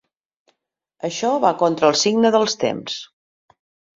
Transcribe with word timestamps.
Això 1.09 1.29
va 1.43 1.51
contra 1.59 1.91
el 1.93 1.99
signe 2.05 2.31
dels 2.37 2.57
temps. 2.65 2.97